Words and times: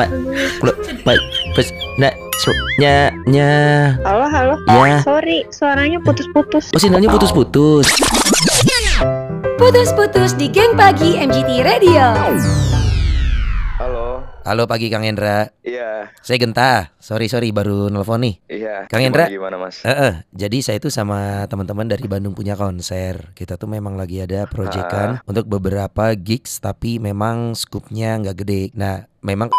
Pak, 0.00 0.08
Pak, 0.64 0.76
Pak, 1.04 1.18
Pak, 1.52 1.66
Nak, 2.00 2.14
nya, 2.80 3.12
nya. 3.28 3.52
Halo, 4.00 4.24
halo. 4.32 4.54
Ya. 4.88 5.04
Sorry, 5.04 5.44
suaranya 5.52 6.00
putus-putus. 6.00 6.72
Oh, 6.72 6.80
sinyalnya 6.80 7.12
putus-putus. 7.12 7.84
Putus-putus 9.60 10.40
di 10.40 10.48
geng 10.48 10.72
pagi 10.72 11.20
MGT 11.20 11.60
Radio. 11.60 12.16
Halo, 13.76 14.24
Halo 14.40 14.64
pagi 14.64 14.88
Kang 14.88 15.04
Hendra. 15.04 15.52
iya, 15.60 16.08
Saya 16.24 16.40
Genta. 16.40 16.96
Sorry 16.96 17.28
sorry 17.28 17.52
baru 17.52 17.92
nelpon 17.92 18.24
nih. 18.24 18.34
iya. 18.48 18.88
Kang 18.88 19.04
Gimana- 19.04 19.28
Hendra? 19.28 19.36
Gimana 19.36 19.56
mas? 19.60 19.84
Eh, 19.84 19.92
eh, 19.92 20.14
jadi 20.32 20.64
saya 20.64 20.80
itu 20.80 20.88
sama 20.88 21.44
teman-teman 21.44 21.84
dari 21.84 22.08
Bandung 22.08 22.32
punya 22.32 22.56
konser. 22.56 23.36
Kita 23.36 23.60
tuh 23.60 23.68
memang 23.68 24.00
lagi 24.00 24.16
ada 24.24 24.48
proyekan 24.48 25.20
untuk 25.28 25.44
beberapa 25.44 26.16
gigs, 26.16 26.56
tapi 26.56 26.96
memang 26.96 27.52
skupnya 27.52 28.16
nggak 28.16 28.36
gede. 28.40 28.72
Nah, 28.72 29.04
memang 29.20 29.52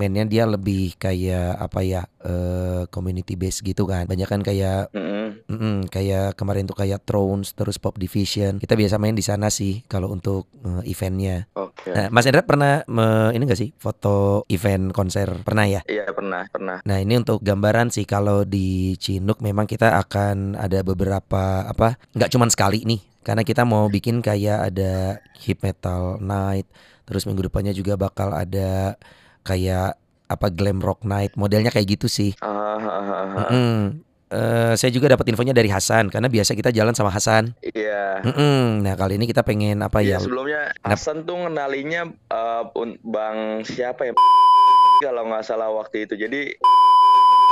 mainnya 0.00 0.24
dia 0.26 0.44
lebih 0.44 0.98
kayak 0.98 1.58
apa 1.58 1.80
ya, 1.86 2.02
eh 2.24 2.82
community 2.90 3.38
base 3.38 3.62
gitu 3.62 3.86
kan. 3.86 4.06
Banyak 4.10 4.28
kan 4.28 4.40
kayak 4.42 4.90
Mm-mm. 4.90 5.46
Mm-mm, 5.46 5.76
kayak 5.92 6.34
kemarin 6.34 6.66
tuh 6.66 6.76
kayak 6.78 7.04
Thrones 7.06 7.54
terus 7.54 7.78
Pop 7.78 7.96
Division. 7.96 8.58
Kita 8.58 8.74
biasa 8.74 8.98
main 8.98 9.14
di 9.14 9.22
sana 9.22 9.48
sih 9.48 9.86
kalau 9.86 10.10
untuk 10.10 10.50
eh, 10.66 10.90
eventnya. 10.90 11.46
Oke. 11.54 11.94
Nah, 11.94 12.08
Mas 12.10 12.26
Hendra 12.26 12.42
pernah 12.42 12.82
me- 12.90 13.32
ini 13.34 13.44
gak 13.46 13.60
sih 13.60 13.70
foto 13.76 14.42
event 14.48 14.90
konser 14.90 15.30
pernah 15.46 15.66
ya? 15.68 15.80
Iya 15.86 16.10
pernah, 16.10 16.46
pernah. 16.48 16.78
Nah 16.84 16.98
ini 16.98 17.18
untuk 17.20 17.40
gambaran 17.44 17.90
sih 17.92 18.04
kalau 18.08 18.42
di 18.42 18.94
Chinuk 18.98 19.38
memang 19.40 19.68
kita 19.68 20.00
akan 20.00 20.58
ada 20.58 20.80
beberapa 20.82 21.64
apa 21.64 21.96
nggak 22.14 22.30
cuman 22.32 22.50
sekali 22.50 22.82
nih 22.84 23.00
karena 23.24 23.42
kita 23.42 23.64
mau 23.64 23.88
bikin 23.88 24.20
kayak 24.20 24.72
ada 24.72 25.18
hip 25.44 25.64
metal 25.64 26.20
night 26.20 26.68
terus 27.04 27.24
minggu 27.24 27.48
depannya 27.48 27.72
juga 27.72 27.96
bakal 27.96 28.32
ada 28.32 28.96
kayak 29.44 30.00
apa 30.24 30.48
glam 30.48 30.80
rock 30.80 31.04
night 31.04 31.36
modelnya 31.36 31.68
kayak 31.68 31.94
gitu 31.94 32.08
sih. 32.08 32.32
Ah, 32.40 32.48
ah, 32.74 32.80
ah, 32.80 33.04
ah. 33.12 33.26
Mm-mm. 33.46 33.76
Eh, 34.26 34.72
saya 34.74 34.90
juga 34.90 35.06
dapat 35.06 35.30
infonya 35.30 35.52
dari 35.52 35.68
Hasan 35.68 36.10
karena 36.10 36.26
biasa 36.26 36.52
kita 36.52 36.68
jalan 36.68 36.90
sama 36.90 37.06
Hasan. 37.08 37.54
Iya. 37.60 38.24
Mm-mm. 38.24 38.82
Nah 38.82 38.96
kali 38.96 39.14
ini 39.14 39.24
kita 39.24 39.44
pengen 39.44 39.78
apa 39.78 40.00
Iya 40.00 40.16
ya? 40.16 40.18
sebelumnya 40.18 40.74
Hasan 40.80 41.22
tuh 41.22 41.38
ngenalinya 41.38 42.08
un- 42.74 42.98
Bang 43.00 43.62
siapa 43.62 44.04
ya? 44.04 44.12
Kalau 44.98 45.28
nggak 45.28 45.44
salah 45.44 45.70
waktu 45.70 46.08
itu. 46.08 46.16
Jadi 46.16 46.56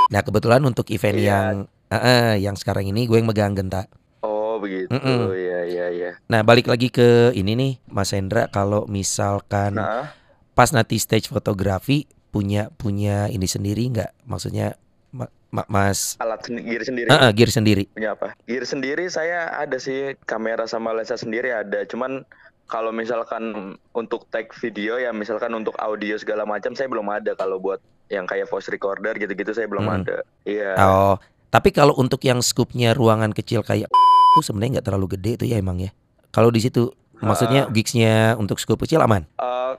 Nah 0.08 0.20
kebetulan 0.20 0.60
untuk 0.62 0.90
event 0.90 1.14
Iya. 1.14 1.28
yang 1.28 1.54
eh, 1.86 1.96
eh, 1.96 2.30
yang 2.40 2.56
sekarang 2.56 2.84
ini 2.84 3.04
gue 3.04 3.14
yang 3.14 3.28
megang 3.28 3.54
genta. 3.54 3.86
oh 4.20 4.56
begitu. 4.56 4.90
Mm-mm. 4.90 5.28
Iya 5.30 5.60
iya 5.64 5.86
iya. 5.88 6.10
Nah 6.26 6.40
balik 6.42 6.66
lagi 6.66 6.88
ke 6.88 7.30
ini 7.32 7.52
nih 7.52 7.72
Mas 7.86 8.10
Hendra 8.10 8.46
kalau 8.46 8.86
misalkan 8.86 9.74
Nah, 9.74 10.08
pas 10.52 10.68
nanti 10.68 10.96
stage 10.96 11.26
fotografi 11.26 12.04
punya 12.28 12.72
punya 12.72 13.26
ini 13.26 13.44
sendiri 13.44 13.84
nggak? 13.88 14.24
Maksudnya 14.24 14.76
ma- 15.10 15.28
ma- 15.48 15.68
Mas 15.68 16.16
alat 16.18 16.40
sendi- 16.42 16.64
gear 16.64 16.82
sendiri. 16.82 17.08
eh, 17.08 17.18
eh, 17.18 17.32
gear 17.32 17.50
sendiri. 17.50 17.84
Punya 17.88 18.12
apa? 18.12 18.32
Gear 18.42 18.64
sendiri 18.64 19.04
saya 19.06 19.52
ada 19.54 19.76
sih 19.76 20.16
kamera 20.22 20.64
sama 20.64 20.92
lensa 20.92 21.14
sendiri 21.14 21.48
ada. 21.48 21.84
Cuman 21.84 22.24
kalau 22.64 22.88
misalkan 22.88 23.76
untuk 23.92 24.24
take 24.28 24.48
video 24.56 24.96
ya 24.96 25.12
misalkan 25.12 25.52
untuk 25.52 25.76
audio 25.76 26.16
segala 26.16 26.42
macam 26.42 26.72
saya 26.72 26.88
belum 26.88 27.04
ada 27.06 27.32
kalau 27.32 27.56
buat 27.56 27.80
yang 28.08 28.24
kayak 28.24 28.44
voice 28.46 28.68
recorder 28.68 29.12
gitu-gitu 29.14 29.52
saya 29.52 29.64
belum 29.66 29.84
Hmm. 29.84 29.96
ada. 29.98 30.16
Iya. 30.42 30.72
Oh 30.78 31.16
tapi 31.48 31.68
kalau 31.68 31.92
untuk 31.94 32.20
yang 32.22 32.40
scoopnya 32.40 32.92
ruangan 32.92 33.28
kecil 33.30 33.60
kayak 33.60 33.92
itu 34.32 34.40
sebenarnya 34.40 34.80
nggak 34.80 34.86
terlalu 34.86 35.06
gede 35.12 35.36
itu 35.36 35.44
ya 35.46 35.56
emang 35.56 35.76
ya. 35.76 35.92
Kalau 36.28 36.48
di 36.48 36.64
situ 36.64 36.88
maksudnya 37.14 37.68
gigsnya 37.68 38.34
untuk 38.34 38.56
scoop 38.56 38.80
kecil 38.80 38.98
aman. 38.98 39.28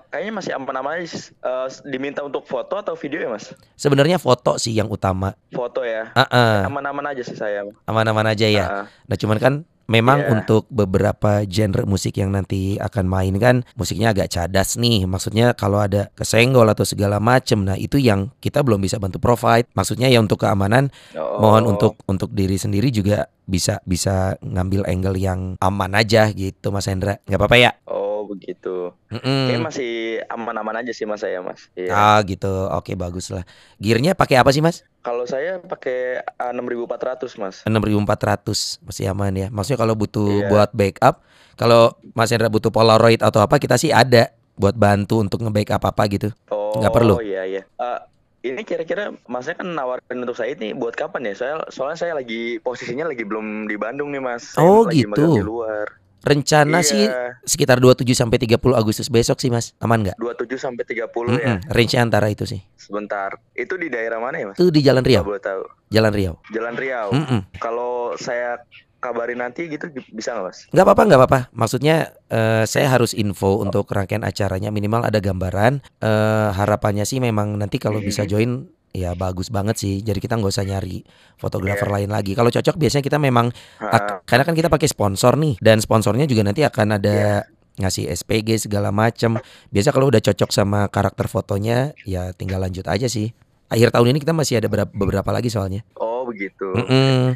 Kayaknya 0.08 0.33
masih 0.33 0.52
aman-aman 0.53 0.91
aja. 0.95 1.08
sih. 1.08 1.31
Eh, 1.33 1.67
diminta 1.86 2.22
untuk 2.22 2.44
foto 2.44 2.75
atau 2.75 2.94
video 2.94 3.19
ya 3.19 3.30
mas? 3.30 3.52
Sebenarnya 3.73 4.17
foto 4.17 4.55
sih 4.55 4.72
yang 4.72 4.88
utama. 4.88 5.33
Foto 5.50 5.81
ya. 5.81 6.11
Ah, 6.13 6.66
Aman-aman 6.66 7.09
aja 7.09 7.22
sih 7.22 7.35
saya. 7.35 7.63
aman-aman 7.83 8.27
aja 8.30 8.45
ya. 8.45 8.66
Ah, 8.66 8.85
Nah 9.05 9.16
cuman 9.16 9.38
kan 9.38 9.53
memang 9.84 10.23
Iya. 10.23 10.29
untuk 10.31 10.63
beberapa 10.69 11.44
genre 11.44 11.84
musik 11.84 12.16
yang 12.16 12.31
nanti 12.31 12.79
akan 12.79 13.03
main 13.03 13.35
kan 13.35 13.56
musiknya 13.75 14.16
agak 14.16 14.31
cadas 14.31 14.79
nih. 14.79 15.03
Maksudnya 15.03 15.51
kalau 15.53 15.84
ada 15.84 16.07
kesenggol 16.13 16.66
atau 16.66 16.84
segala 16.84 17.19
macem, 17.19 17.68
nah 17.68 17.75
itu 17.75 18.00
yang 18.00 18.31
kita 18.39 18.63
belum 18.63 18.79
bisa 18.79 18.95
bantu 18.95 19.19
provide. 19.19 19.68
Maksudnya 19.73 20.07
ya 20.07 20.23
untuk 20.23 20.39
keamanan, 20.39 20.88
oh. 21.13 21.38
mohon 21.38 21.68
untuk 21.68 22.00
untuk 22.07 22.31
diri 22.31 22.56
sendiri 22.56 22.89
juga 22.89 23.28
bisa 23.44 23.84
bisa 23.84 24.39
ngambil 24.39 24.88
angle 24.88 25.19
yang 25.19 25.59
aman 25.59 25.91
aja 25.94 26.31
gitu, 26.31 26.72
Mas 26.72 26.88
Hendra. 26.88 27.19
nggak 27.28 27.35
apa-apa 27.38 27.57
ya? 27.59 27.72
Oh 27.84 28.03
begitu. 28.25 28.91
Mm-mm. 29.07 29.47
Kayaknya 29.47 29.61
masih 29.61 29.91
aman-aman 30.28 30.79
aja 30.79 30.91
sih 30.91 31.03
mas 31.03 31.19
saya 31.19 31.39
mas. 31.39 31.67
Iya. 31.73 31.91
Ah 31.91 32.19
gitu, 32.22 32.50
oke 32.67 32.94
bagus 32.94 33.28
lah. 33.28 33.44
Gearnya 33.78 34.13
pakai 34.13 34.38
apa 34.38 34.50
sih 34.50 34.59
Mas? 34.59 34.81
Kalau 35.00 35.23
saya 35.23 35.59
pakai 35.59 36.19
ah, 36.35 36.51
6400 36.51 37.35
mas. 37.38 37.56
6400 37.63 38.79
masih 38.81 39.06
aman 39.07 39.33
ya. 39.33 39.47
Maksudnya 39.47 39.78
kalau 39.78 39.94
butuh 39.94 40.25
Iya. 40.25 40.47
buat 40.47 40.69
backup, 40.72 41.16
kalau 41.53 41.91
Mas 42.12 42.29
Hendra 42.29 42.47
butuh 42.47 42.69
Polaroid 42.69 43.19
atau 43.19 43.39
apa, 43.39 43.57
kita 43.57 43.75
sih 43.75 43.89
ada 43.89 44.31
buat 44.53 44.73
bantu 44.73 45.19
untuk 45.19 45.41
nge-backup 45.41 45.81
apa 45.81 46.03
gitu. 46.07 46.29
Oh 46.47 46.78
Nggak 46.78 46.94
perlu. 46.94 47.16
iya 47.19 47.44
iya. 47.44 47.62
Eh, 47.73 48.00
ini 48.44 48.62
kira-kira 48.62 49.16
masnya 49.23 49.56
kan 49.56 49.67
nawarin 49.67 50.19
untuk 50.19 50.35
saya 50.35 50.51
ini 50.51 50.72
buat 50.72 50.94
kapan 50.94 51.25
ya? 51.25 51.33
Saya 51.33 51.53
soalnya 51.67 51.95
saya 51.97 52.13
lagi 52.13 52.59
posisinya 52.59 53.07
lagi 53.07 53.23
belum 53.23 53.66
di 53.66 53.75
Bandung 53.75 54.12
nih 54.12 54.19
mas. 54.19 54.51
Saya 54.51 54.63
Oh, 54.63 54.83
lagi 54.83 55.03
gitu. 55.03 55.25
di 55.33 55.41
luar. 55.41 55.88
Rencana 56.23 56.79
Iya. 56.79 56.88
sih 56.88 57.03
sekitar 57.45 57.78
27 57.78 58.16
sampai 58.16 58.39
30 58.39 58.57
Agustus 58.73 59.07
besok 59.07 59.38
sih 59.38 59.47
Mas. 59.47 59.75
Aman 59.78 60.01
nggak? 60.01 60.16
27 60.16 60.56
sampai 60.57 60.84
30 60.84 61.03
ya. 61.35 61.59
Mm-mm, 61.59 61.67
Range 61.67 61.95
antara 61.97 62.28
itu 62.28 62.44
sih. 62.44 62.63
Sebentar. 62.73 63.35
Itu 63.51 63.75
di 63.75 63.88
daerah 63.88 64.17
mana 64.17 64.35
ya 64.35 64.45
mas? 64.47 64.56
Itu 64.56 64.69
di 64.69 64.79
Jalan 64.79 65.03
Riau. 65.03 65.22
boleh 65.22 65.39
tahu. 65.39 65.63
Jalan 65.89 66.12
Riau. 66.12 66.39
Jalan 66.50 66.75
Riau. 66.75 67.07
Mm-mm. 67.12 67.39
Kalau 67.57 68.16
saya 68.16 68.63
kabarin 68.97 69.35
nanti 69.38 69.67
gitu 69.67 69.85
bisa 70.09 70.31
nggak 70.31 70.45
mas? 70.45 70.57
Nggak 70.69 70.85
apa-apa, 70.85 71.03
nggak 71.06 71.19
apa-apa. 71.19 71.39
Maksudnya 71.51 71.95
eh, 72.25 72.63
saya 72.63 72.88
harus 72.88 73.12
info 73.12 73.59
untuk 73.59 73.83
rangkaian 73.85 74.23
acaranya 74.23 74.69
minimal 74.69 75.03
ada 75.03 75.19
gambaran. 75.19 75.83
Eh, 76.00 76.50
harapannya 76.51 77.03
sih 77.03 77.19
memang 77.19 77.56
nanti 77.56 77.78
kalau 77.78 78.00
bisa 78.00 78.23
Mhm. 78.23 78.29
join 78.29 78.51
ya 78.94 79.12
bagus 79.14 79.50
banget 79.50 79.76
sih. 79.76 80.00
Jadi 80.00 80.22
kita 80.22 80.38
nggak 80.38 80.54
usah 80.54 80.64
nyari 80.64 81.02
fotografer 81.36 81.90
Iya. 81.90 81.94
lain 81.98 82.09
lagi. 82.09 82.31
Kalau 82.31 82.48
cocok 82.48 82.78
biasanya 82.78 83.02
kita 83.02 83.18
memang 83.18 83.50
ak- 83.80 84.24
karena 84.24 84.46
kan 84.46 84.54
kita 84.54 84.70
pakai 84.70 84.86
sponsor 84.86 85.34
nih 85.36 85.58
dan 85.59 85.81
sponsornya 85.81 86.24
juga 86.24 86.46
nanti 86.46 86.62
akan 86.62 86.88
ada 86.94 87.12
Iya. 87.12 87.36
ngasih 87.76 88.06
SPG 88.08 88.62
segala 88.62 88.94
macem. 88.94 89.42
Biasa 89.68 89.90
kalau 89.90 90.08
udah 90.08 90.22
cocok 90.22 90.50
sama 90.50 90.86
karakter 90.88 91.26
fotonya 91.26 91.98
ya 92.04 92.30
tinggal 92.31 92.62
lanjut 92.62 92.86
aja 92.86 93.09
sih. 93.09 93.34
Akhir 93.66 93.90
tahun 93.90 94.14
ini 94.14 94.22
kita 94.22 94.31
masih 94.31 94.62
ada 94.62 94.70
beberapa, 94.70 94.94
beberapa 94.94 95.30
lagi 95.34 95.50
soalnya. 95.50 95.81
oh 95.98 96.22
begitu. 96.24 96.72
Mm-mm. 96.72 97.34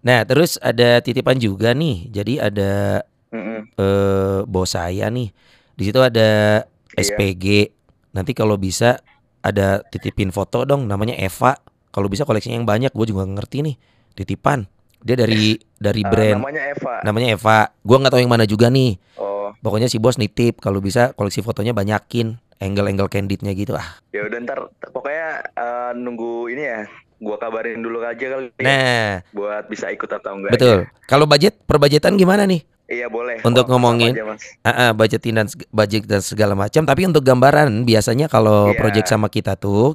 Nah 0.00 0.22
terus 0.22 0.56
ada 0.56 1.02
titipan 1.02 1.36
juga 1.36 1.74
nih. 1.74 2.06
Jadi 2.08 2.38
ada 2.38 3.02
Mm-mm. 3.28 3.60
eh 3.74 4.38
bos 4.46 4.70
saya 4.70 5.10
nih. 5.10 5.34
Di 5.74 5.82
situ 5.84 5.98
ada 5.98 6.62
Iya. 6.94 7.02
SPG. 7.04 7.74
Nanti 8.10 8.30
kalau 8.30 8.54
bisa 8.54 9.02
ada 9.40 9.80
titipin 9.84 10.28
foto 10.28 10.62
dong 10.62 10.84
namanya 10.84 11.14
Eva. 11.14 11.56
Kalau 11.90 12.06
bisa 12.06 12.22
koleksinya 12.22 12.54
yang 12.54 12.64
banyak, 12.64 12.90
gue 12.90 13.06
juga 13.06 13.24
ngerti 13.24 13.62
nih. 13.62 13.76
Titipan. 14.14 14.68
Dia 15.00 15.16
dari 15.16 15.56
dari 15.80 16.02
Eh, 16.02 16.06
brand 16.06 16.38
namanya 16.38 16.62
Eva. 16.68 16.94
namanya 17.02 17.28
Eva. 17.30 17.58
Gua 17.80 17.96
nggak 17.98 18.12
tahu 18.12 18.20
yang 18.20 18.30
mana 18.30 18.44
juga 18.44 18.68
nih. 18.68 19.00
Oh, 19.16 19.48
Pokoknya 19.56 19.88
si 19.88 19.96
bos 19.96 20.14
nitip 20.14 20.58
kalau 20.58 20.78
bisa 20.78 21.12
koleksi 21.12 21.40
fotonya 21.40 21.72
banyakin. 21.72 22.36
Angle-angle 22.60 23.08
candidnya 23.08 23.56
gitu 23.56 23.72
ah. 23.72 23.96
ya 24.12 24.20
udah 24.20 24.36
ntar 24.44 24.60
pokoknya 24.86 25.28
eh, 25.50 25.90
nunggu 25.96 26.48
ini 26.48 26.60
ya. 26.62 26.84
Gua 27.16 27.36
kabarin 27.36 27.80
dulu 27.80 28.00
aja 28.00 28.16
kali 28.30 28.48
ya, 28.56 28.64
Nah, 28.64 29.08
buat 29.30 29.64
bisa 29.66 29.88
ikut 29.88 30.08
atau 30.08 30.36
enggak. 30.36 30.52
betul. 30.52 30.78
Kalau 31.04 31.24
budget 31.24 31.56
perbajetan 31.64 32.16
gimana 32.16 32.44
nih? 32.44 32.60
Iya 32.90 33.06
boleh. 33.06 33.38
Untuk 33.46 33.70
Oh, 33.70 33.78
ngomongin. 33.78 34.10
aja, 34.12 34.26
Mas. 34.26 34.42
Ah, 34.66 34.90
ah, 34.90 34.90
budgetin 34.90 35.38
dan 35.38 35.46
budget 35.70 36.10
dan 36.10 36.18
segala 36.20 36.58
macam. 36.58 36.82
Tapi 36.82 37.06
untuk 37.06 37.22
gambaran 37.22 37.86
biasanya 37.86 38.26
kalau 38.26 38.74
Iya. 38.74 38.78
project 38.82 39.06
sama 39.06 39.30
kita 39.30 39.54
tuh 39.54 39.94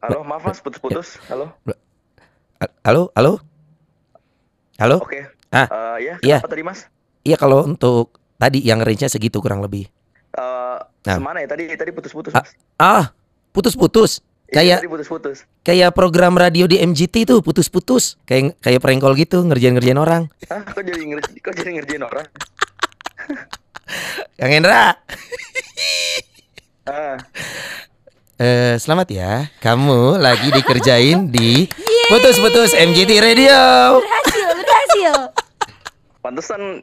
Halo, 0.00 0.22
maaf 0.22 0.42
Mas, 0.42 0.58
putus-putus. 0.58 1.18
Halo. 1.26 1.54
halo, 2.82 3.10
halo, 3.14 3.32
halo. 4.78 4.96
Oke. 4.98 5.26
Ah, 5.50 5.66
Eh, 5.98 5.98
ya, 6.00 6.14
iya. 6.22 6.36
apa 6.38 6.46
tadi 6.46 6.62
Mas? 6.62 6.86
Iya 7.22 7.36
kalau 7.36 7.62
untuk 7.62 8.18
tadi 8.34 8.62
yang 8.62 8.82
range-nya 8.82 9.06
segitu 9.06 9.38
kurang 9.38 9.62
lebih. 9.62 9.86
Eh, 10.32 10.78
Nah. 11.02 11.16
semana 11.18 11.42
ya 11.42 11.46
tadi 11.46 11.70
tadi 11.74 11.90
putus-putus, 11.90 12.30
Ah. 12.32 12.46
Ah, 12.78 13.04
putus-putus. 13.52 14.22
Iya, 14.52 14.76
Kayak 14.76 14.78
putus-putus. 14.86 15.48
kayak 15.62 15.90
program 15.92 16.36
radio 16.36 16.68
di 16.68 16.76
MGT 16.76 17.24
itu 17.24 17.40
putus-putus. 17.40 18.20
Kayak 18.22 18.60
kayak 18.60 18.78
prank 18.78 19.00
call 19.00 19.16
gitu 19.16 19.40
ngerjain-ngerjain 19.40 19.96
orang. 19.96 20.28
Hah, 20.46 20.60
kok 20.62 20.84
jadi 20.84 21.00
ngerjain 21.00 21.40
kok 21.40 21.52
jadi 21.52 21.70
ngerjain 21.74 22.02
orang? 22.02 22.26
Kang 24.36 24.52
Hendra. 24.52 24.92
Ah, 26.82 27.14
Eh, 28.36 28.74
selamat 28.74 29.06
ya. 29.08 29.46
Kamu 29.56 30.18
lagi 30.18 30.50
dikerjain 30.50 31.30
di 31.30 31.70
Putus-putus 32.10 32.74
MGT 32.74 33.22
Radio. 33.22 33.60
Berhasil, 33.96 34.48
berhasil. 34.58 35.14
pantesan 36.18 36.82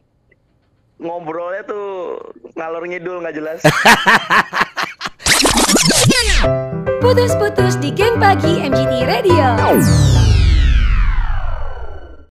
ngobrolnya 0.95 1.63
tuh 1.63 2.15
ngalor 2.55 2.87
ngidul 2.87 3.19
nggak 3.19 3.35
jelas. 3.35 3.59
Putus-putus 7.09 7.81
di 7.81 7.89
geng 7.89 8.21
pagi 8.21 8.61
MGT 8.69 8.93
Radio. 9.09 10.28